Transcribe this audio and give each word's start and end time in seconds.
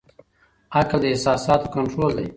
عقل 0.77 0.97
د 1.01 1.03
احساساتو 1.13 1.71
کنټرول 1.75 2.11
دی. 2.17 2.27